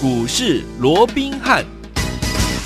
[0.00, 1.77] 股市罗宾汉。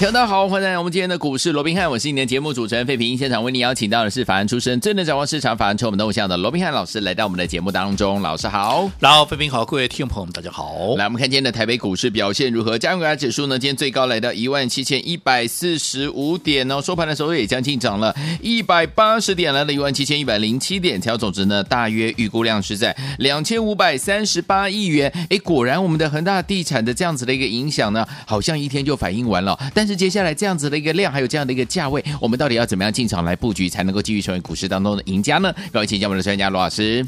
[0.02, 3.16] 大家好，欢迎来到我们今天的股市罗宾汉，我是你的节目主持人费平。
[3.16, 8.20] 现场为你邀请到的是法案出身、真能掌握市场法案筹码动向的罗宾汉老师，来到我们的节目当中。
[8.20, 10.96] 老师好，然后费平好，各位听众朋友们，大家好。
[10.96, 12.76] 来，我们看今天的台北股市表现如何？
[12.76, 25.08] 加权指数呢，今天最高来到一万七千一百四十五点哦，收盘的时候也将近涨了一百八十点，来到一万七千一百零七点，成交总值呢，大约预估量是在两千五百三十八亿元。
[25.30, 30.72] 哎，果然我们的恒大地产的这样子的一个影响呢，好像一天就反应完了，但是接下来这样子。
[30.72, 35.54] 的一个量，还有这样的一个价位，我们到底要怎么样进场来布局，才能够继续成为股市当中的赢家呢？
[35.70, 37.06] 各位请教我们的专家罗老师。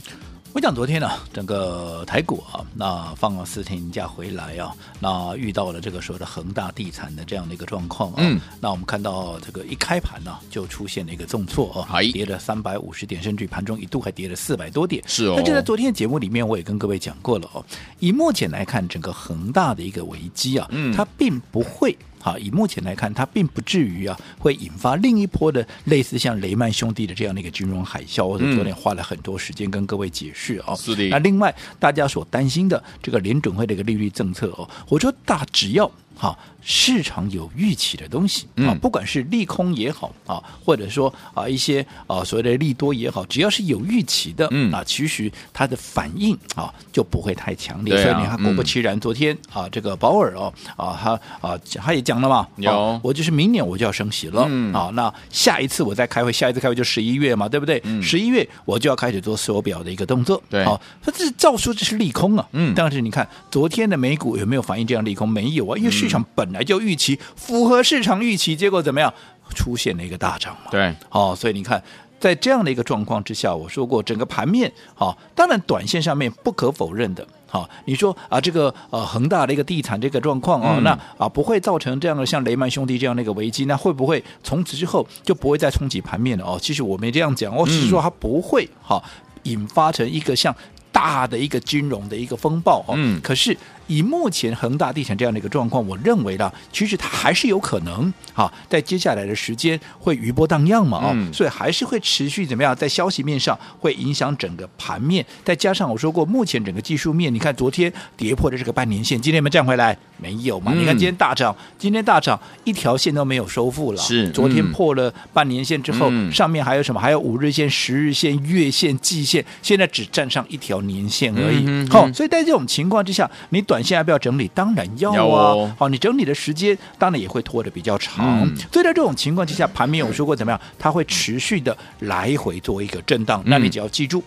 [0.53, 4.71] 我讲昨天呢、啊，整个台股啊，那放了四天假回来啊，
[5.01, 15.03] 那遇到了这个所谓的恒大地产的这样的一个状况啊，嗯，那我们看到这个一开盘呢、啊，就出现了一个重挫啊，跌了三百五十点，甚至盘中一度还跌了四百多点。
[15.07, 15.35] 是哦。
[15.39, 17.65] 那就在昨天的节目里面，我也跟各位讲过了哦，
[17.99, 21.97] 以目前来看，整个恒大的一个危机啊，嗯，它并不会。
[22.25, 28.25] 好，以目前来看，它并不至于啊，会引发另一波的类似像雷曼兄弟的这样的一个金融海啸。
[28.25, 30.75] 我昨天花了很多时间跟各位解释哦。
[30.75, 31.07] 是的。
[31.09, 35.91] 那另外，大家所担心的这个联准会的一个利率政策哦，我说大只要。
[36.17, 47.95] 好，市场有预期的东西啊，不管是利空也好啊，或者说啊一些啊所谓的利多也好，只要是有预期的，嗯啊，其实它的反应啊就不会太强烈。
[48.01, 57.83] 所以你看，果不其然，昨天啊这个保尔哦啊他啊他也讲了嘛，有我就是明年我就要升息了啊，那下一次我再开会，下一次开会就十一月嘛，对不对？
[58.01, 60.41] 十一月我就要开始做缩表的一个动作。
[60.49, 65.29] 对，好，他这照说这是利空啊，嗯，但是你看昨天的美股有没有反映这样利空？
[65.29, 66.04] 没有啊，因为是。
[66.05, 69.13] 市场本来就预期符合市场预期，结果怎么样？
[69.55, 70.71] 出现了一个大涨嘛。
[70.71, 71.81] 对，哦，所以你看，
[72.19, 86.45] 在这样的一个状况之下，我说过整个盘面，好、哦，当然短线上面不可否认的，好、哦，你说啊，这个呃恒大的一个地产这个状况啊、哦，嗯、那啊不会造成这样的像雷曼兄弟这样的一个危机，那会不会从此之后就不会再冲击盘面了？
[86.45, 89.03] 哦，其实我没这样讲，我只是说它不会好、哦、
[89.43, 90.53] 引发成一个像
[90.91, 92.95] 大的一个金融的一个风暴哦。
[92.97, 93.57] 嗯，可是。
[93.87, 109.97] 以目前恒大地产这样的一个状况，我认为呢，其实它还是有可能啊，在接下来的时间会余波荡漾嘛啊，嗯、所以还是会持续怎么样，在消息面上会影响整个盘面，再加上我说过，目前整个技术面，你看昨天跌破的这个半年线，今天有没有站回来？
[110.17, 110.73] 没有嘛？
[110.75, 117.01] 嗯、你看今天大涨，今天大涨一条线都没有收复了，是昨天破了半年线之后，嗯、上面还有什么？
[117.01, 121.89] 还有五日线、十日线、月线、季线，现在只站上一条年线而已。
[121.91, 124.49] 好、所以在这种情况之下，你短线要不要整理？
[124.55, 125.75] 当然要啊！
[125.79, 128.43] 好、你整理的时间当然也会拖得比较长。
[128.43, 130.61] 嗯、所以在这种情况之下，盘面我说过怎么样？
[130.79, 133.41] 它会持续的来回做一个震荡。
[133.41, 134.23] 嗯、那你只要记住，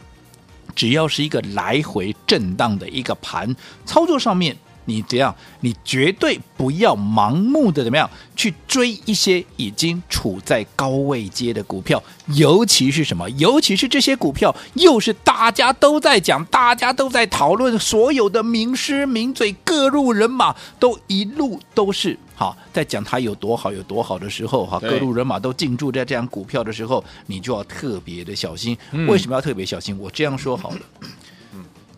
[0.75, 3.55] 只要是一个来回震荡的一个盘，
[3.85, 4.55] 操作上面。
[4.87, 13.29] 你这样，你绝对不要盲目的怎么样去追一些已经处在高位阶的股票，尤其是什么？
[13.31, 28.77] 尤其是这些股票又是大家都在讲，大家都在讨论，所有的名师名嘴、各路人马都一路都是好在讲它有多好、有多好的时候，哈，各路人马都进驻在这样股票的时候，你就要特别的小心。
[29.07, 29.99] 为什么要特别小心？
[29.99, 30.79] 我这样说好了，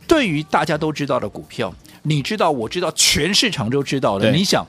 [0.08, 1.72] 对于大家都知道的股票。
[2.04, 4.32] 你知道，我知道，全市场都知道了。
[4.32, 4.66] 你想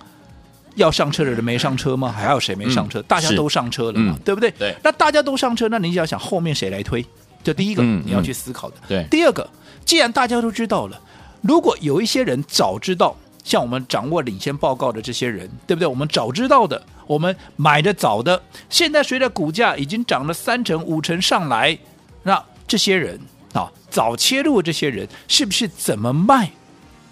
[0.76, 2.10] 要上车的人没上车吗？
[2.10, 3.00] 还有谁没上车？
[3.00, 4.50] 嗯、大家都上车了嘛，嗯、对不对？
[4.52, 4.74] 对。
[4.82, 7.04] 那大家都上车，那你就要想后面谁来推？
[7.42, 8.76] 这第一个、嗯、你要去思考的。
[8.88, 9.04] 对。
[9.10, 9.48] 第二个，
[9.84, 11.00] 既然大家都知道了，
[11.40, 15.86] 如果有一些人早知道，像我们掌握领先报告的这些人，对不对？
[15.86, 21.76] 我们早知道的，我们买的早的，现在随着股价已经涨了三成、五成上来，
[22.22, 23.18] 那这些人
[23.54, 26.50] 啊，早切入的这些人，是不是怎么卖？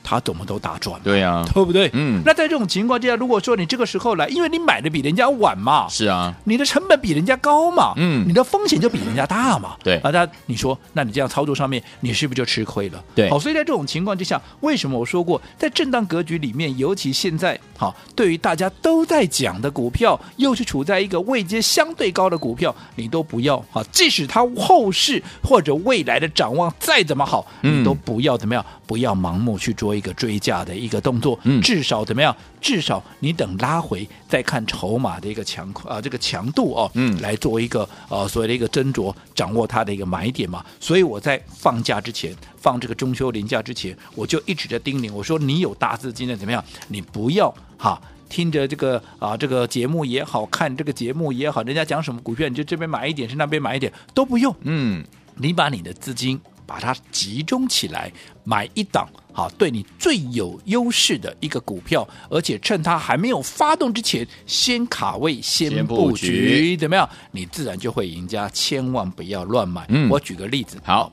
[0.08, 1.90] 他怎么都打转，对呀、啊，对不对？
[1.92, 9.98] 嗯，那在这种情况之下，如果说你这个时候来，因为你买的比人家晚嘛，是啊，你的成本比人家高嘛，嗯，你的风险就比人家大嘛，对。
[9.98, 13.04] 啊，那你说，那你这样操作上面，你是不是就吃亏了？
[13.14, 30.78] 对，好，所以在这种情况之下，为什么我说过，在震荡格局里面，尤其现在，好，对于大家都在讲的股票，又是处在一个位阶相对高的股票，你都不要啊，即使它后市或者未来的展望再怎么好，你都不要怎么样，不要盲目去做一个追价的。
[30.78, 32.34] 一个动作，嗯至少怎么样？
[32.60, 40.64] 至少你等拉回再看筹码的一个强啊，这个强度哦，嗯，来做一个呃所谓的一个斟酌，掌握它的一个买点嘛。
[40.78, 46.64] 所以我在放假之前，放这个中秋连假之前，我就一直在叮咛，我说你有大资金的怎么样？
[46.86, 55.04] 你不要哈，听着这个啊这个节目也好看，这个节目也好，人家讲什么股票，你就这边买一点，是那边买一点都不用，嗯，
[55.36, 56.40] 你把你的资金。
[56.68, 58.12] 把它集中起来，
[58.44, 67.08] 买一档好对你最有优势的一个股票，而且趁它还没有发动之前，先卡位、先布局，怎么样？
[67.30, 68.46] 你自然就会赢家。
[68.50, 69.86] 千万不要乱买。
[69.88, 71.10] 嗯，我举个例子，好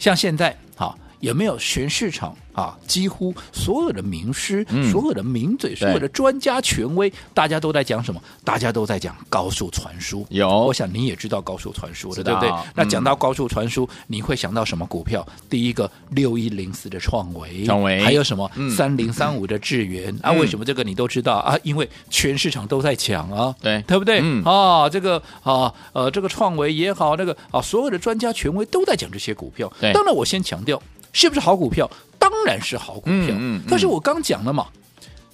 [0.00, 2.36] 像现在好有没有全市场？
[2.58, 8.20] 啊，几乎所有的名师、嗯、所有的名嘴、所有的专家权威，大家都在讲什么？
[8.42, 10.26] 大家都在讲高速传输。
[10.30, 12.50] 有，我想你也知道高速传输的，对不对？
[12.50, 15.24] 嗯、那讲到高速传输，你会想到什么股票？
[15.48, 20.32] 第一个六一零四的创维，创维，还有什么三零三五的智源、嗯、啊？
[20.32, 21.56] 为什么这个你都知道啊？
[21.62, 24.20] 因为全市场都在讲啊，对，对不对？
[24.22, 29.72] 嗯、啊，这个啊，呃，这个创维也好，那个啊，所有的专家权威都在讲这些股票。
[29.92, 30.80] 当然，我先强调，
[31.12, 31.88] 是不是好股票？
[32.30, 34.66] 当然是好股票，嗯嗯、但是我刚讲了嘛，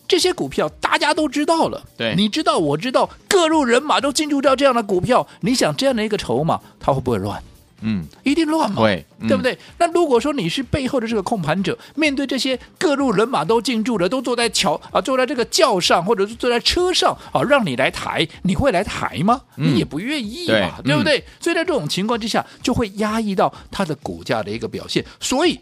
[0.06, 7.42] 这些股票大家都知道了，对，你知道，我知道，各路人马都进入到这样的股票，你想这样的一个筹码，它会不会乱？
[7.86, 9.58] 嗯，一定乱嘛，对，嗯、对不对？
[9.78, 19.42] 那如果说你是背后的这个控盘者，面对这些各路人马都进驻了，都坐在桥啊，坐在这个轿上，或者是坐在车上啊，让你来抬，你会来抬吗？
[19.58, 21.18] 嗯、你也不愿意嘛，对，对不对？
[21.18, 25.60] 嗯、所以在这种情况之下，就会压抑到它的股价的一个表现，所以。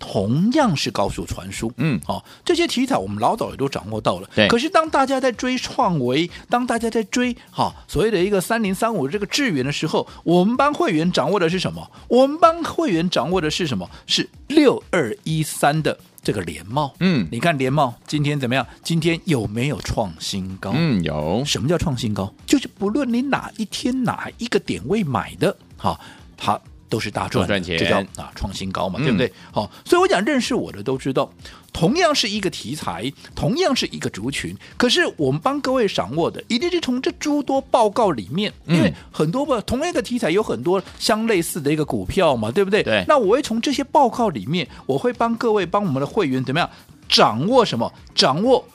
[0.00, 4.28] 同样是高速传输，嗯，好、哦，这些题材我们老早也都掌握到了。
[4.34, 11.88] 对，可是当大家在追创维，当大家在追哈、哦、所谓的一个三零三五这个智源的时候，我们班会员掌握的是什么？
[12.08, 13.88] 我们班会员掌握的是什么？
[14.06, 16.94] 是六二一三的这个联茂。
[17.00, 18.66] 嗯，你看联茂今天怎么样？
[18.82, 20.72] 今天有没有创新高？
[20.74, 21.44] 嗯，有。
[21.44, 22.32] 什么叫创新高？
[22.46, 26.00] 就是不论你哪一天哪一个点位买的，哈、哦，
[26.38, 26.58] 它。
[26.90, 29.32] 都是大赚，赚钱，这叫啊创新高嘛，嗯、对不对？
[29.52, 31.32] 好，所以我讲认识我的都知道，
[31.72, 42.82] 同样是一个题材，同样是一个族群，可是我们帮各位掌握的，一定是从这诸多报告里面，嗯、因为很多不，同样一个题材有很多相类似的一个股票嘛，对不对？
[42.82, 43.04] 对。
[43.06, 46.68] 那我会从这些报告里面，我会帮各位帮我们的会员怎么样
[47.08, 47.90] 掌握什么？
[48.14, 48.66] 掌握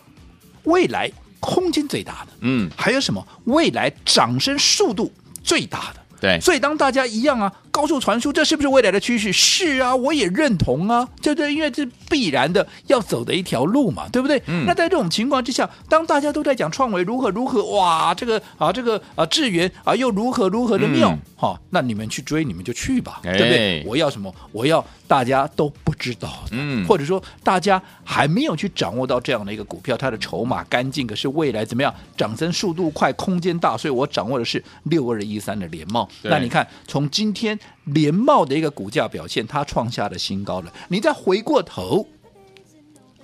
[0.64, 3.28] 未来空间最大的，嗯，还有什么？
[3.44, 5.12] 未来涨升速度
[5.44, 6.00] 最大的。
[6.22, 9.34] 对，所以当大家一样啊，高速传输，这是不是未来的趋势？
[9.34, 11.54] 是啊，我也认同啊，对不对？
[11.54, 14.42] 因为这必然的要走的一条路嘛，对不对？
[14.48, 14.64] 嗯。
[14.66, 23.84] 那在这种情况之下，当大家都在讲创维如何如何，哇，这个啊，这个啊，智源啊，又如何如何的妙，好、嗯哦，那你们去追，你们就去吧，哎、对不对？
[23.86, 24.34] 我要什么？
[24.54, 31.94] 我要大家都不知道，嗯，或者说大家还没有去掌握到这样的一个股票，它的筹码干净，可是未来怎么样？
[32.16, 36.08] 涨升速度快，空间大，所以我掌握的是六二一三的联茂。
[36.22, 40.74] 那你看，从今天联茂的一个股价表现，它创下了新高了。
[40.90, 42.08] 你再回过头。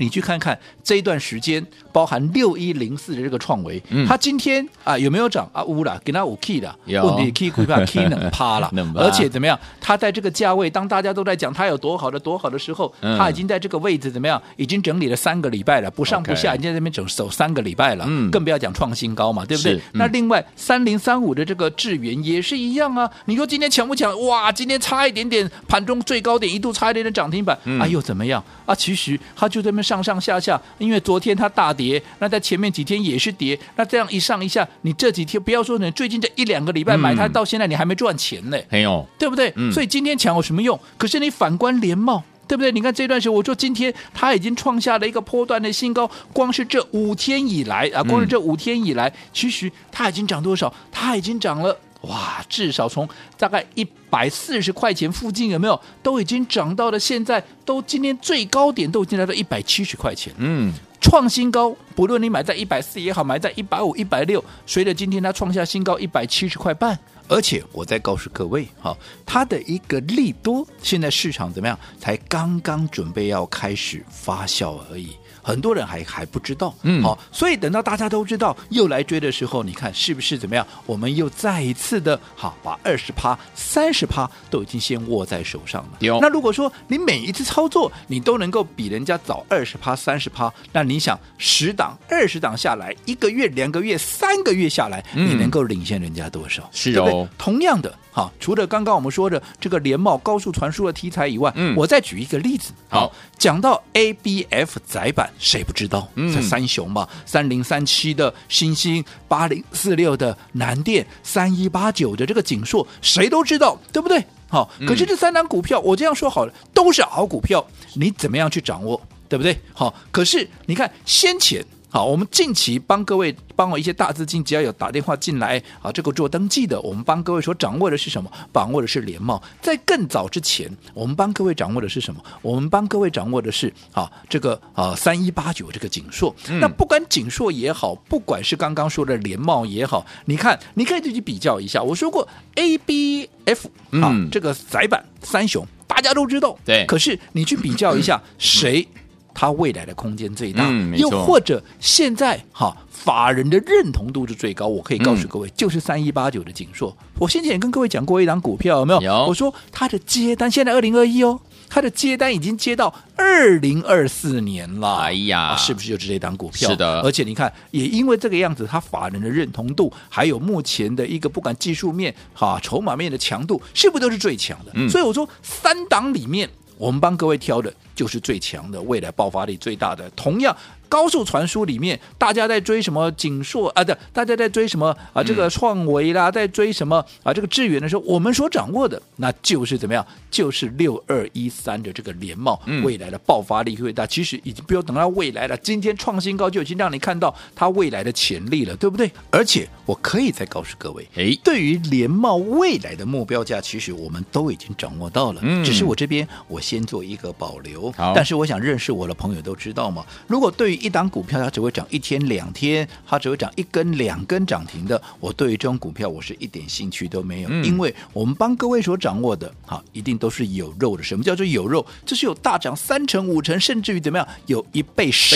[0.01, 5.63] 你去看看这一段时间，包含六一零四的这个创维，嗯、它今天啊有没有涨啊？
[5.63, 9.57] 乌了，给它五 K 的，问题 K 股票 K 能趴了， 而且怎么样？
[9.79, 14.41] 它在这个价位，当大家都在讲它有多好的多好的时候，嗯、它已经在这个位置怎么样？
[14.57, 19.75] 已经整理了三个礼拜了，不上不下，已经在那边走走三个礼拜了，嗯、更不要讲创新高嘛，对不对？
[19.75, 23.07] 嗯、那另外三零三五的这个智源也是一样啊。
[23.25, 24.19] 你说今天强不强？
[24.25, 28.73] 哇，今天差一点点，盘中最高点一度差一点点涨停板，嗯、哎呦怎么样啊？
[28.73, 29.81] 其实它就这么。
[29.91, 39.51] 上上下下，因为昨天它大跌，那在前面几天也是跌，那这样一上一下，你这几天不要说你最近这一两个礼拜买它，到现在你还没赚钱呢，没有、嗯，对不对？
[39.57, 40.79] 嗯、所以今天抢有什么用？
[40.97, 42.71] 可是你反观联茂，对不对？
[42.71, 50.73] 你看这段时间，我说今天它已经创下了一个波段的新高，光是这五天以来啊，光是这五天以来，嗯、其实它已经涨多少？
[50.89, 51.77] 它已经涨了。
[52.01, 55.79] 哇，至少从大概一百四十块钱附近有没有？
[56.01, 61.75] 都已经涨到了现在，都今天最高点都已经来到一百七十块钱，嗯，创新高。
[61.95, 66.97] 不论你买在一百四也好，买在一百五、一百六，随着今天它创下新高一百七十块半。
[67.31, 68.95] 而且我再告诉各位，哈，
[69.25, 71.79] 它的一个利多，现在市场怎么样？
[71.97, 75.15] 才刚刚准备要开始发酵而已。
[75.43, 80.67] 很多人还还不知道，嗯，好，所以等到大家都知道又来追的时候，你看是不是怎么样？
[80.85, 85.97] 我们又再一次的，好，把二十趴、三十趴都已经先握在手上了。
[86.01, 96.69] 有那如果说你每一次操作你都能够比人家早二十趴、三十趴，那你想十档、二十档下来，一个月、两个月、三个月下来，嗯、你能够领先人家多少？
[96.71, 97.29] 是哦，对不对？
[97.37, 97.93] 同样的。
[98.13, 102.73] 哈，除了刚刚我们说的这个联茂高速传输的题材以外，嗯，我再举一个例子。
[102.89, 106.05] 好，讲到 ABF 载板，谁不知道？
[106.15, 114.21] 嗯，这三雄嘛，三零三七的星星，八零四六的南电，三一八九的这个景硕，谁都知道，对不对？
[114.49, 119.57] 好，可是这三档股票，我这样说好了，都是好股票，你怎么样去掌握，对不对？
[119.73, 121.65] 好，可是你看先前。
[121.93, 128.31] 好，我们近期帮各位帮我一些大资金，只要有打电话进来啊，这个做登记的，我们帮各位所掌握的是什么？
[128.53, 129.43] 掌握的是联茂。
[129.61, 132.23] 在更早之前，我们帮各位掌握的是什么？
[132.41, 136.33] 我们帮各位掌握的是啊，这个啊三一八九这个景硕。
[136.49, 141.83] 嗯、那不管景硕也好，不管是刚刚说的联茂也好，你看，你可以自己比较一下。
[141.83, 143.67] 我说过 A B F
[144.01, 146.57] 啊，嗯、这个窄板三雄，大家都知道。
[146.63, 146.85] 对。
[146.85, 148.87] 可是你去比较一下 谁？
[148.95, 149.00] 嗯
[149.33, 156.95] 它未来的空间最大，嗯、又或者现在哈法人的认同度是最高，我可以告诉各位，嗯、就是三一八九的景硕。
[157.17, 159.01] 我先前也跟各位讲过一档股票，有没有？
[159.01, 159.25] 有。
[159.27, 164.97] 我说它的接单现在二零二一哦，它的接单已经接到二零二四年了。
[164.97, 166.69] 哎呀、啊，是不是就是这档股票？
[166.69, 167.01] 是的。
[167.01, 174.71] 而且你看，也因为这个样子，它法人的认同度，还有目前的一个不管技术面哈筹码面的强度，是不是都是最强的？
[174.75, 176.49] 嗯、所以我说三档里面，
[176.81, 177.71] 我们帮各位挑的。
[177.93, 180.09] 就是最强的，未来爆发力最大的。
[180.15, 180.55] 同样，
[180.91, 183.81] 高速传输里面，大家在追什么景硕啊？
[183.81, 185.23] 对，大家在追什么啊？
[185.23, 187.33] 这个创维啦，在追什么啊？
[187.33, 190.05] 这个智远的时候，我们所掌握的，那就是怎么样？
[190.29, 194.05] 就是六二一三的这个联茂，未来的爆发力会大。
[194.05, 199.09] 其实已经不用等到未来了，今天创新高就已经让你看到它未来的潜力了，对不对？
[199.29, 207.89] 而且我可以再告诉各位，哎，对于联茂未来的目标价，其实我们都已经掌握到了，只是我这边我先做一个保留。
[207.93, 221.03] 好但是我想认识我的朋友都知道嘛，如果对于一档股票它只会涨一天两天，它只会涨一根两根涨停的，我对于这种股票我是一点兴趣都没有，嗯、因为我们帮各位所掌握的，哈，一定都是有肉的。
[221.03, 221.85] 什么叫做有肉？
[222.05, 225.35] 就是有大涨三成、五成，甚至于怎么样，有一倍实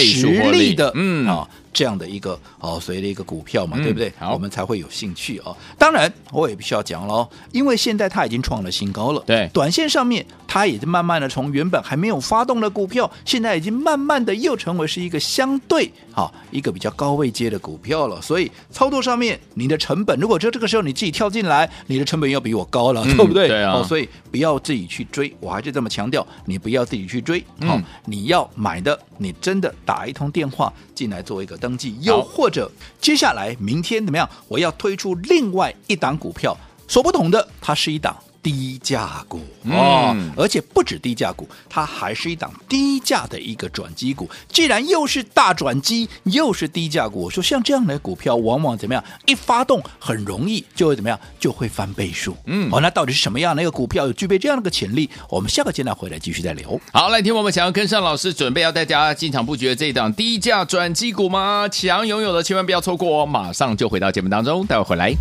[0.51, 1.47] 力的，嗯啊。
[1.75, 4.09] 这样的一个哦，所谓的一个股票嘛，嗯、对不对？
[4.17, 5.53] 好我们才会有兴趣哦。
[5.77, 9.21] 当然，我也必须要讲喽，因为现在它已经创了新高了。
[9.27, 18.22] 对，短线上面它也是慢慢的从原本还没有发动的股票，现在已经慢慢的又成为是一个相对好一个比较高位阶的股票了。
[18.22, 23.50] 所以操作上面，你的成本如果说这个时候你自己跳进来，你的成本要比我高了，嗯、对不对？
[23.50, 23.74] 对啊。
[23.74, 27.42] 哦，所以不要自己去追，我还是这么强调，你不要自己去追。
[27.42, 31.58] 好、嗯哦，你要买的，你真的打一通电话进来做一个。
[31.58, 34.30] 登记，又或者接下来明天怎么样？
[34.48, 36.56] 我要推出另外一档股票，
[36.88, 38.15] 所不同的，它是一档。
[38.45, 44.29] 低价股哦，嗯、而且不止低价股，它还是一档低价的一个转机股。
[44.49, 49.03] 既然又是大转机，又是低价股，我说像这样的股票，往往怎么样？
[49.25, 51.19] 一发动很容易就会怎么样？
[51.39, 52.37] 就会翻倍数。
[52.45, 55.09] 嗯，哦，那到底是什么样的一个股票有具备这样的一个潜力？
[55.27, 56.79] 我们下个阶段回来继续再聊。
[56.93, 61.67] 好，来听我们想要跟上老师，准备要带大家进场布局的这一档低价转机股吗？
[61.71, 63.25] 想拥有的千万不要错过哦！
[63.25, 65.15] 马上就回到节目当中，待会回来。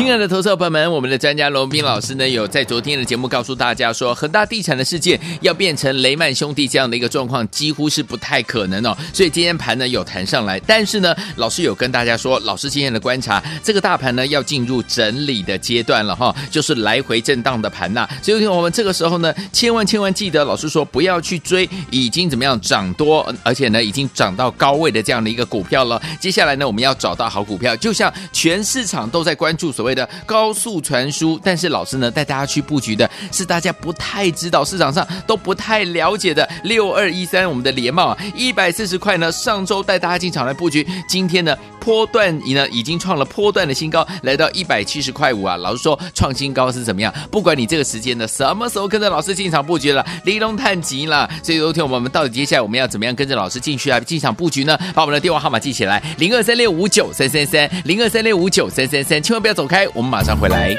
[0.00, 8.96] 亲爱的投资者朋友们，我们的专家罗斌老师呢，有在昨天的节目告诉大家说，恒大地产的事件要变成雷曼兄弟这样的一个状况，几乎是不太可能哦。
[9.12, 18.08] 所以今天盘呢有弹上来，但是呢，老师有跟大家说，老师今天的观察，这个大盘呢要进入整理的阶段了哈，就是来回震荡的盘呐。
[18.22, 26.00] 所以我们这个时候呢，千万千万记得，老师说不要去追已经怎么样涨多，而且呢已经涨到高位的这样的一个股票了。
[26.18, 29.89] 接下来呢，我们要找到好股票，就像全市场都在关注所谓。
[29.94, 45.56] 的高速传输，但是老师呢带大家去布局的是大家不太知道，市场上都不太了解的六二一三，我们的联帽啊，一百四十块呢，上周带大家进场来布局，今天呢波段已呢已经创了波段的新高，来到一百七十块五啊。
[45.56, 47.12] 老师说创新高是怎么样？
[47.30, 51.28] 不管你这个时间呢什么时候跟着老师进场布局了，离龙探急了。
[51.42, 54.78] 所以昨天我们到底接下来我们要怎么样跟着老师进去啊进场布局呢？
[54.94, 59.88] 把我们的电话号码记起来，零二三六五九三三三，零二三六五九三三三，千万不要走开。
[59.94, 60.76] 我们马上回来。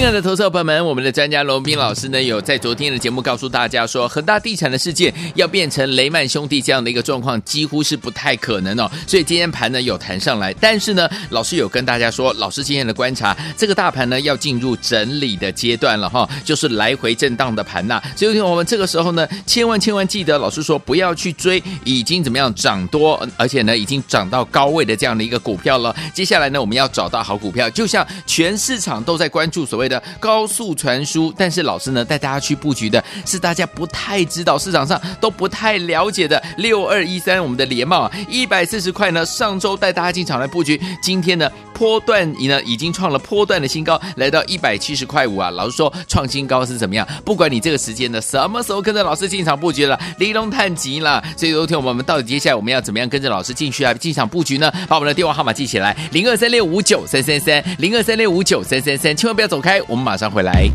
[0.00, 8.90] 亲爱的投资者朋友们，我们的专家龙斌老师呢，有在昨天的节目告诉大家说，恒大地产的事件要变成雷曼兄弟这样的一个状况，几乎是不太可能哦。
[9.06, 18.02] 所以今天盘呢有弹上来，但是呢，老师有跟大家说，老师今天的观察，这个大盘呢要进入整理的阶段了哈，就是来回震荡的盘呐。
[18.16, 25.94] 所以我们这个时候呢，千万千万记得，老师说不要去追已经怎么样涨多，而且呢已经涨到高位的这样的一个股票了。
[26.14, 41.50] 接下来呢，我们要找到好股票，就像全市场都在关注所谓的高速传输，但是老师呢带大家去布局的是大家不太知道，市场上都不太了解的六二一三，我们的联茂啊，一百四十块呢，上周带大家进场来布局，今天呢。
[41.80, 45.48] 波段已呢已经创了波段的新高，来到一百七十块五啊。
[45.48, 47.08] 老实说，创新高是怎么样？
[47.24, 51.24] 不管你这个时间呢，什么时候跟着老师进场布局了，离龙探急了。
[51.38, 53.94] 所以，昨天我们到底接下来我们要怎么样跟着老师进去啊？
[53.94, 54.70] 进场布局呢？
[54.86, 60.68] 把我们的电话号码记起来：零二三六五九三三三，零二三六五九三三三，千万不要走开，我们马上回来。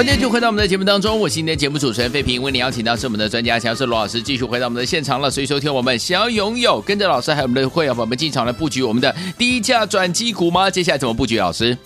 [0.00, 5.30] 欢迎就回到我们的节目当中，我是今天的节目主持人费平，为您邀请到是我们的专家强势罗老师，继续回到我们的现场了。
[5.30, 10.70] 所以收听我们想要拥有跟着老师还有我们的会员朋友们进场来布局我们的低价转机股吗？
[10.70, 11.36] 接下来怎么布局？
[11.38, 11.76] 老师？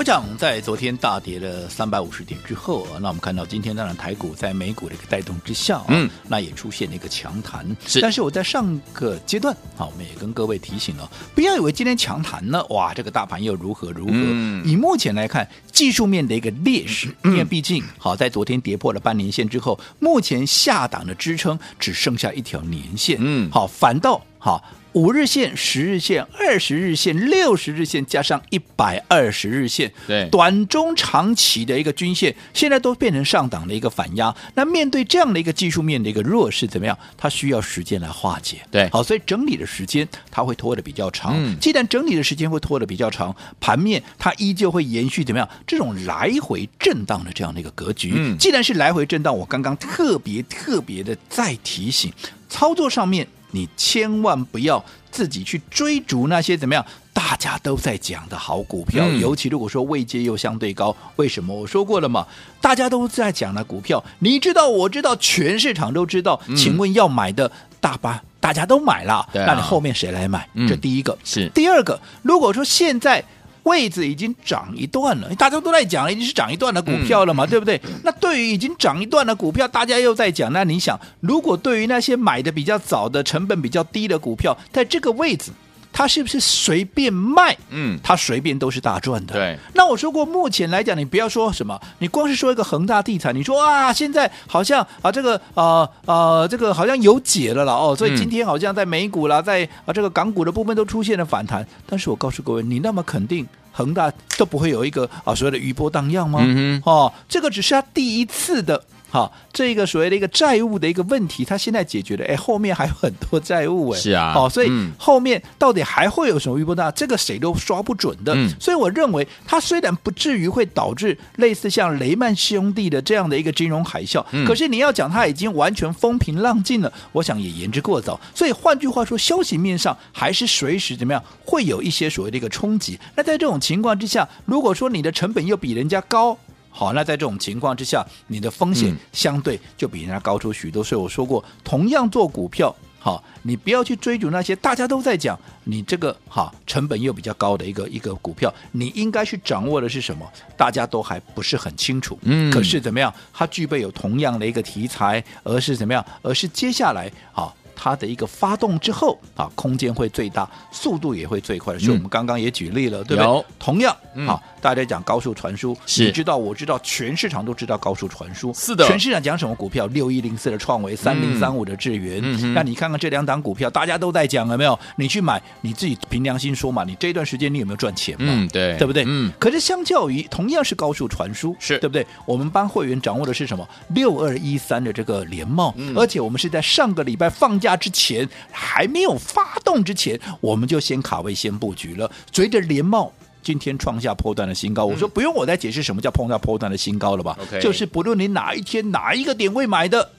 [0.00, 7.66] 我讲在昨天大跌了三百五十点之后啊，那我们看到今天当然台股在美股的一个带动之下，嗯，那也出现了一个强弹。
[7.86, 14.12] 是，但是我在上个阶段，好，我们也跟各位提醒了，不要以为今天强弹呢，哇，这个大盘又如何如何。
[14.14, 23.18] 嗯、以目前来看，技术面的一个劣势，因为毕竟好在昨天跌破了半年线之后，目前下档的支撑只剩下一条年线。
[23.20, 24.64] 嗯，好，反倒好。
[24.92, 34.34] 五日线、十日线、二十日线、六十日线，加上一百二十日线，对，短中长期的一个均线，现在都变成上档的一个反压。
[34.54, 36.98] 那面对这样的一个技术面的一个弱势，怎么样？
[37.16, 38.58] 它需要时间来化解。
[38.70, 41.34] 对，好，所以整理的时间它会拖得比较长。
[41.36, 45.48] 嗯，既然整理的时间会拖得比较长，盘面它依旧会延续怎么样？
[45.66, 48.12] 这种来回震荡的这样的一个格局。
[48.14, 52.12] 嗯，既然是来回震荡，我刚刚特别特别的再提醒，
[52.48, 53.26] 操作上面。
[53.52, 61.54] 你千万不要自己去追逐那些怎么样，大家都在讲的好股票，嗯、尤其如果说位阶又相对高，为什么？
[61.54, 62.26] 我说过了嘛，
[62.60, 66.40] 大家都在讲的股票，你知道，我知道，全市场都知道。
[66.56, 70.48] 请问要买的大巴，大家都买了，嗯、那你后面谁来买？
[70.54, 72.00] 嗯、这第一个是第二个。
[72.22, 73.24] 如果说现在。
[73.64, 77.80] 位置已经涨一段了，大家都在讲，已经是涨一段的股票了嘛，嗯、对不对？
[78.02, 85.50] 那对于已经涨一段的股票，大家又在讲，那你想，如果对于那些买的比较早的、成本比较低的股票，在这个位置，
[85.92, 87.56] 它是不是随便卖？
[87.70, 89.34] 嗯，它随便都是大赚的。
[89.34, 89.58] 对。
[89.74, 101.66] 那我说过，目前来讲，你不要说什么，你光是说一个恒大地产，你说啊，现在好像啊，这个啊啊、这个好像有解了啦哦，所以今天好像在美股啦，在啊这个港股的部分都出现了反弹。
[101.86, 103.46] 但是我告诉各位，你那么肯定？
[103.72, 106.40] 恒大都不会有一个啊所谓的余波荡漾吗？
[106.42, 116.90] 嗯、哼哦，这个只是他第一次的哈、哦，这个所谓的一个债务的一个问题，它现在解决了，哎，后面还有很多债务哎，是啊，哦，所以后面到底还会有什么余波大？
[116.92, 118.32] 这个谁都说不准的。
[118.34, 128.20] 嗯、所以我认为，它虽然不至于会导致类似像雷曼兄弟的这样的一个金融海啸，嗯、可是你要讲它已经完全风平浪静了，我想也言之过早。
[128.34, 132.98] 所以换句话说，消息面上还是随时怎么样，会有一些所谓的一个冲击。
[133.16, 136.36] 那在这种情况之下，如果说你的成本又比人家高，
[136.70, 140.82] 好，那在这种情况之下，你的风险相对就比人家高出许多。
[140.82, 150.26] 嗯、所以我说过，同样做股票，好，你不要去追逐那些大家都在讲，你这个哈成本又比较高的一个一个股票，你应该去掌握的是什么？
[150.56, 152.18] 大家都还不是很清楚。
[152.22, 153.12] 嗯，可是怎么样？
[153.32, 156.04] 它具备有同样的一个题材，而是怎么样？
[156.22, 157.54] 而是接下来好。
[157.82, 161.78] 它的一个发动之后啊，空间会最大，速度也会最快。
[161.78, 163.44] 所以我们刚刚也举例了，对不对？
[163.58, 168.52] 同样，啊，大家讲高速传输，你知道，我知道，全市场都知道高速传输。
[168.52, 169.86] 是的，全市场讲什么股票？
[169.86, 172.20] 六一零四的创维，三零三五的智原。
[172.52, 174.78] 那你看看这两档股票，大家都在讲，了没有？
[174.96, 178.26] 你去买，你自己凭良心说嘛，你这段时间你有没有赚钱嘛？
[178.30, 179.04] 嗯，对，对不对？
[179.06, 179.32] 嗯。
[179.38, 182.06] 可是相较于同样是高速传输，是对不对？
[182.26, 183.66] 我们帮会员掌握的是什么？
[183.88, 188.28] 六二一三的这个联茂，而且我们是在上个礼拜放假之前。
[188.52, 192.10] 还没有发动之前，我们就先卡位、先布局了。
[192.32, 200.10] 随着联茂今天创下破断的新高，嗯、我说不用我再解释什么叫碰到破断的新高了吧？Okay, 就是不论你哪一天哪一个点位买的，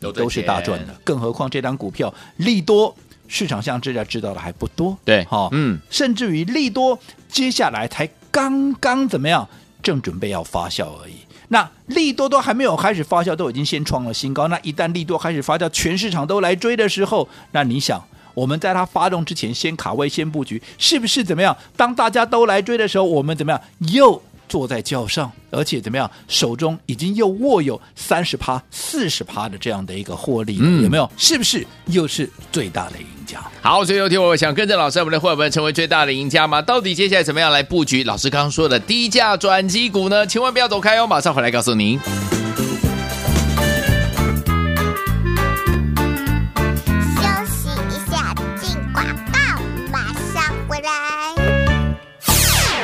[0.00, 0.94] 都都是大赚的。
[1.04, 2.94] 更何况这张股票利多，
[3.28, 4.98] 市场上大家知道的还不多。
[5.04, 9.48] 对，哈、哦，嗯，甚至于利多接下来才刚刚怎么样，
[9.82, 11.14] 正准备要发酵而已。
[11.52, 14.48] 那利多多还没有开始发酵，都已经先创了新高。
[14.48, 21.54] 那一旦利多开始发酵，全市场都来追的时候，那你想，我们在它发动之前先卡位、先布局，是不是怎么样？
[21.76, 23.60] 当大家都来追的时候，我们怎么样？
[23.92, 26.10] 又坐在轿上，而且怎么样？
[26.28, 31.10] 手中已经又握有三十趴、四十趴的这样的一个获利，嗯、有没有？
[31.16, 33.42] 是不是又是最大的赢家？
[33.60, 36.60] 好，所以有听我想跟着老师，我们的会员成为最大的赢家吗？
[36.60, 38.04] 到底接下来怎么样来布局？
[38.04, 40.26] 老师刚刚说的低价转机股呢？
[40.26, 42.41] 千万不要走开哦，马上回来告诉您。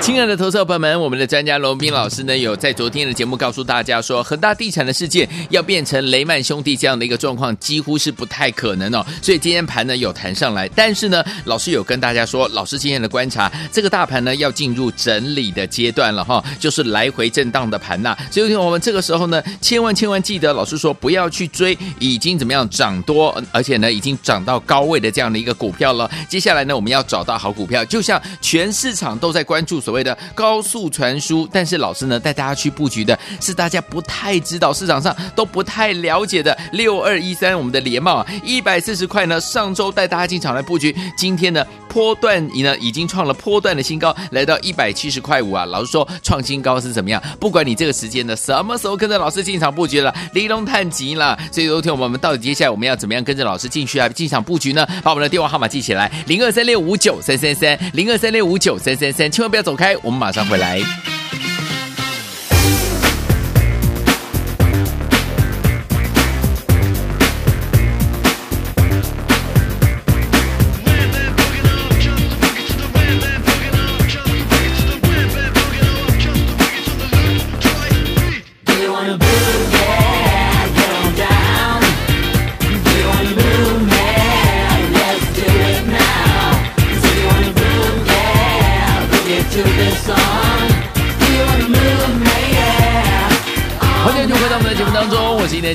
[0.08, 9.04] 亲爱的投资者朋友们，我们的专家罗宾老师呢，有在昨天的节目告诉大家说，恒大地产的事件要变成雷曼兄弟这样的一个状况，几乎是不太可能哦。
[9.20, 18.16] 所以今天盘呢有弹上来，但是呢，老师有跟大家说，老师今天的观察，这个大盘呢要进入整理的阶段了哈，就是来回震荡的盘呐。
[18.30, 26.10] 所以我们这个时候呢，千万千万记得，老师说不要去追已经怎么样涨多，而且呢已经涨到高位的这样的一个股票了。
[26.30, 30.16] 接下来呢，我们要找到好股票，就像全市场都在关注所谓的。
[30.34, 45.64] 高速传输，但是老师呢带大家去布局的是大家不太知道，市场上都不太了解的六二一三，我们的联茂一百四十块呢，上周带大家进场来布局，今天呢波段已呢已经创了波段的新高，来到一百七十块五啊。
[45.64, 47.22] 老师说创新高是怎么样？
[47.40, 51.38] 不管你这个时间呢什么时候跟着老师进场布局了，离龙探急了。
[51.50, 54.86] 所以昨天我们到底接下来我们要怎么样跟着老师进去啊进场布局呢？
[55.02, 59.96] 把我们的电话号码记起来，零二三六五九三三三，零二三六五九三三三，千万不要走开。
[59.98, 60.80] 我们马上回来。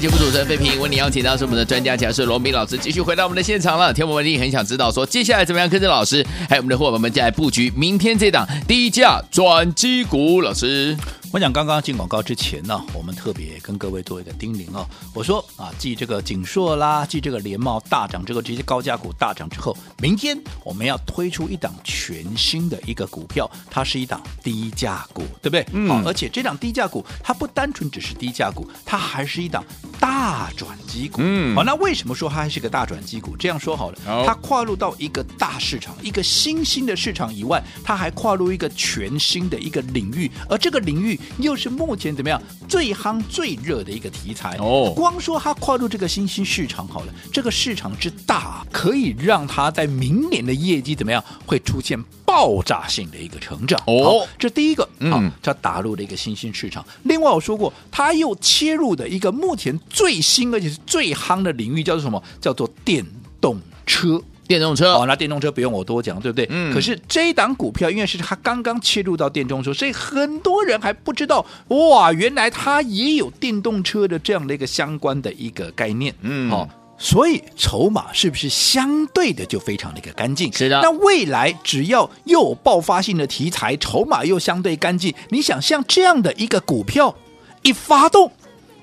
[0.03, 3.93] 节目主持人费平，为你邀请到是我们的专家讲师罗明老师，继续回到我们的现场了。
[3.93, 10.97] 天文文一定很想知道，说接下来怎么样跟着老师，还有我们的伙伴们进来布局明天这档低价转机股，老师。
[11.33, 14.87] 我讲刚刚进广告之前呢，我们特别跟各位做一个叮咛哦。
[15.15, 25.65] 我说啊，继这个景硕啦，继这个联茂大涨之后，这些高价股大涨之后，明天我们要推出一档全新的一个股票，它是一档低价股，对不对？
[25.73, 25.89] 嗯。
[25.89, 29.65] 好，而且这档低价股，它不单纯只是低价股，它还是一档
[29.99, 31.19] 大转机股。
[31.23, 31.55] 嗯。
[31.55, 33.35] 好，那为什么说它还是个大转机股？
[33.35, 41.19] 这样说好了，它跨入到一个大市场，一个新兴的市场以外，它还跨入一个全新的一个领域，而这个领域。
[41.37, 44.93] 又是目前怎么样最夯最热的一个题材哦。
[44.95, 54.27] 光说它跨入这个新兴市场好了，这个市场之大，可以让它在明年的业绩怎么样会出现爆炸性的一个成长哦。
[54.37, 56.85] 这第一个，嗯，它打入了一个新兴市场。
[57.03, 62.21] 另外我说过，它又切入的一个目前最新而且是最夯的领域，叫做什么？
[62.39, 63.05] 叫做电
[63.39, 64.21] 动车。
[64.53, 66.47] 电动车哦，那电动车不用我多讲，对不对？
[66.51, 66.71] 嗯。
[66.71, 76.13] 可是这一档股票，因为是它刚刚切入到电动车，所以很多人还不知道哇，原来它也有电动车的这样的一个相关的一个概念。
[76.21, 76.51] 嗯。
[76.51, 80.53] 好、哦，所以筹码是不是相对的就非常的一个干净？
[80.53, 80.79] 是的。
[80.83, 87.15] 那未来只要又有爆发性的题材，筹码又相对干净，你想像这样的一个股票
[87.63, 88.31] 一发动。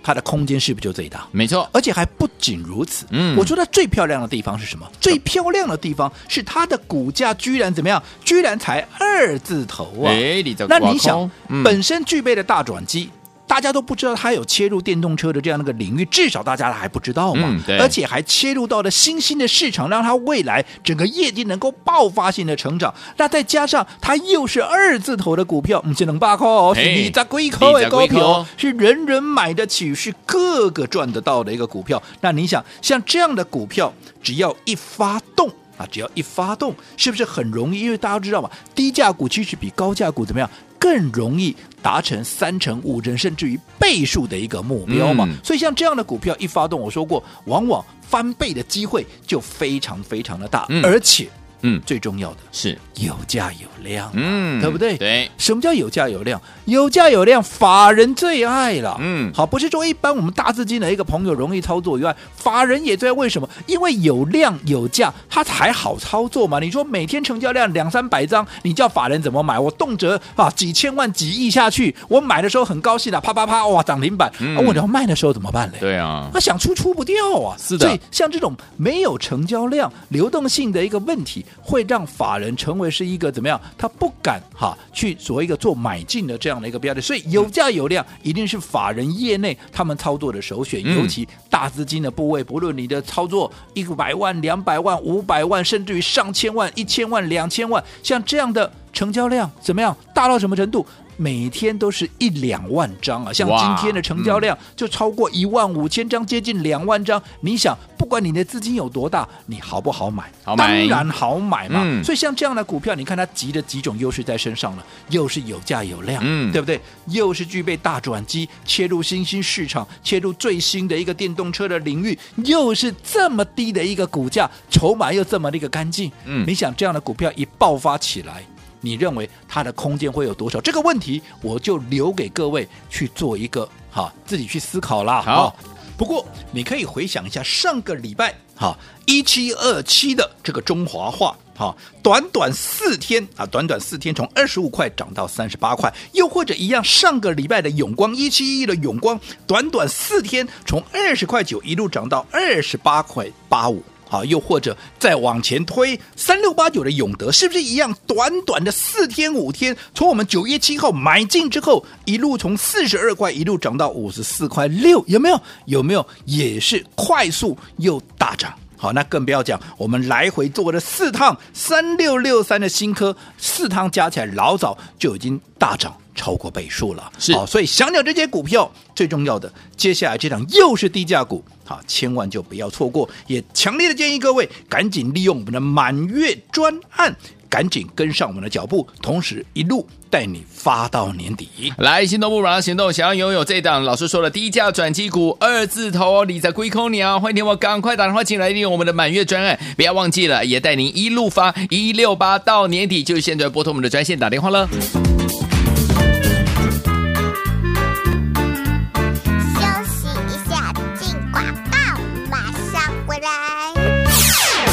[0.03, 1.27] 它的空间是不是就最大？
[1.31, 3.07] 没错，而且还不仅如此。
[3.11, 4.91] 嗯，我觉得最漂亮的地方是什么？
[5.01, 8.03] 最漂亮的地方是它的股价居然怎么样？
[8.25, 10.11] 居然才二字头啊！
[10.11, 13.11] 哎，你那你想，嗯、本身具备的大转机，
[13.51, 17.49] 大家都不知道它有切入电动车的这样的一个领域，至少大家还不知道嘛。
[17.67, 22.95] 嗯、而且还切入到了新兴的市场，让它未来整个业绩能够爆发性的成长。
[23.17, 32.01] 那再加上它又是二字头的股票，不是能八块哦，是你在贵口的股票，是人人买得起，是各个赚得到的一个股票。
[32.21, 35.51] 那你想，像这样的股票，只要一发动。
[35.77, 37.81] 啊，只要一发动，是不是很容易？
[37.81, 40.49] 因为大家知道嘛，低价股其实比高价股怎么样
[40.81, 45.25] 更容易达成三成、五成，甚至于倍数的一个目标嘛。
[45.29, 51.29] 嗯、所以像这样的股票一发动，我说过，往往翻倍的机会就非常非常的大，嗯、而且。
[51.63, 54.97] 嗯，最重要的是有价有量，啊，嗯，对不对？
[54.97, 56.41] 对，什么叫有价有量？
[56.67, 58.97] 有价有量，法人最爱了。
[59.01, 63.13] 嗯，好，不是说一般我们大资金的一个朋友容易操作以外，法人也最爱。
[63.13, 63.49] 为什么？
[63.67, 66.61] 因为有量有价，它才好操作嘛。
[66.61, 69.59] 你说每天成交量两三百张，你叫法人怎么买？
[69.59, 74.33] 我动辄啊几千万几亿下去，我买的时候很高兴的，啪啪啪，哇涨停板。
[74.39, 75.79] 嗯，啊，我要卖的时候怎么办嘞？
[75.81, 77.57] 对啊，他想出出不掉啊。
[77.59, 81.45] 是的，所以像这种没有成交量、流动性的一个问题。
[81.63, 83.61] 会让法人成为是一个怎么样？
[83.77, 99.97] 他不敢哈去所谓一个做买进的这样的一个标的，所以有价有量一定是法人业内他们操作的首选，尤其大资金的部位，不论你的操作一百万、两百万、五百万，甚至于上千万、一千万、两千万，像这样的成交量怎么样？
[100.15, 100.87] 大到什么程度？
[101.21, 103.31] 每天都是一两万张啊！
[103.31, 107.23] 像今天的成交量就超过一万五千张，接近两万张。
[107.43, 110.33] 你想，不管你的资金有多大，你好不好买？
[110.43, 111.83] 好买，当然好买嘛。
[111.85, 116.81] 嗯、所以像这样的股票，你看它集的几种优势在身上了，又是有价有量，嗯，对不对？
[117.09, 126.11] 又是具备大转机，切入新兴市场，切入最新的一个电动车的领域，又是这么低的一个股价，筹码又这么的一个干净。
[126.25, 128.43] 嗯，你想这样的股票一爆发起来，
[128.81, 130.61] 你认为它的空间会有多少？
[130.61, 135.23] 这个问题我就留给各位去做一个哈，自己去思考啦。
[135.23, 135.57] 好，
[135.97, 153.83] 不过你可以回想一下上个礼拜哈一七二七的这个中华化哈，短短四天啊，短短四天从二十五块涨到三十八块，又或者一样上个礼拜的永光一七一的永光，短短四天从二十块九一路涨到二十八块八五。
[154.11, 157.97] 好，又或者再往前推，三六八九的永德是不是一样？
[158.09, 165.41] 短短的四天五天，从我们九月七号买进之后，一路从四十二块一路涨到五十四块六，有没有？
[165.67, 166.05] 有没有？
[166.25, 168.53] 也是快速又大涨。
[168.77, 177.13] 好，那更不要讲，我们来回做了四趟三六六三的新科，四趟加起来老早就已经大涨超过倍数了。
[177.19, 181.45] 是，好，所以想想这些股票，最重要的，接下来这档又是低价股。
[181.71, 183.09] 啊，千万就不要错过！
[183.29, 187.15] 也强烈的建议各位赶紧利用我们的满月专案，
[187.49, 191.73] 赶紧跟上我们的脚步，同时一路带你发到年底。
[191.79, 204.69] 来，心动不如马上行动，想要拥有这档老师说的低价转机股二字头，你在归空鸟，欢迎听我赶快打电话进来利用我们的满月专案，不要忘记了，也带您一路发一六八到年底，就是现在拨通我们的专线打电话了。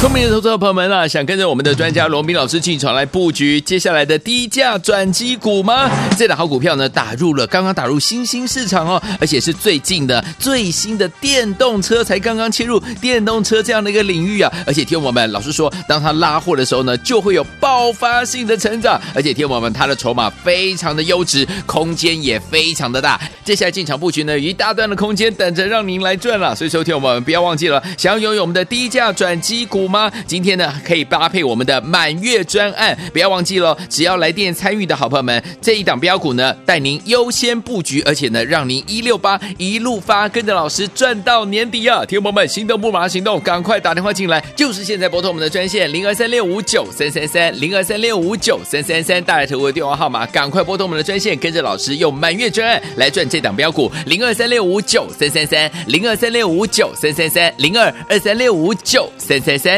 [0.08, 5.90] 聪明的投资者朋友们啊，想跟着我们的专家罗宾老师进场来布局接下来的低价转机股吗？
[6.16, 14.50] 这档好股票呢，打入了刚刚打入新兴市场哦，而且是最近的最新的电动车才刚刚切入电动车这样的一个领域啊！
[14.66, 23.20] 而且听我们老师说，当他拉货的时候呢，就会有爆发性的成长，而且听我们他的筹码非常的优质，空间也非常的大。
[23.44, 26.54] 接下来进场布局呢，有一大段的空间等着让您来赚了。
[26.54, 29.86] 所以说，听我们不要忘记了，想要拥有我们的低价转机股。
[29.86, 29.97] 吗？
[30.26, 42.04] 今天呢，可以搭配我们的满月专案，不要忘记了，只要来电参与的好朋友们，这一档标股呢，带您优先布局，而且呢，让您一六八一路发，跟着老师赚到年底啊！
[42.04, 59.77] 听众朋友们，心动不马上行动，赶快打电话进来，就是现在拨通我们的专线零二三六五九三三三零二三六五九三三三，大来投的电话号码，赶快拨通我们的专线，跟着老师用满月专案来赚这档标股零二三六五九三三三零二三六五九三三三零二二三六五九三三三。